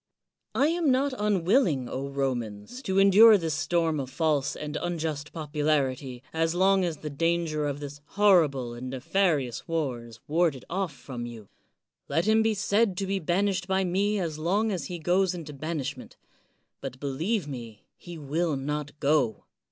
[0.55, 6.23] I am not un willing, Romans, to endure this storm of false and unjust popularity
[6.33, 11.27] as long as the danger of this horrible and nefarious war is warded oflp from
[11.27, 11.49] you.
[12.09, 15.53] Let him be said to be banished by me as long as he goes into
[15.53, 16.17] banishment;
[16.79, 19.45] but, believe me, he will not go.